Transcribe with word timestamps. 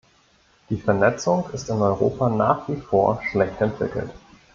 Die 0.71 0.77
Vernetzung 0.77 1.47
ist 1.53 1.69
in 1.69 1.79
Europa 1.79 2.27
nach 2.27 2.67
wie 2.67 2.75
vor 2.77 3.21
schlecht 3.29 3.61
entwickelt. 3.61 4.09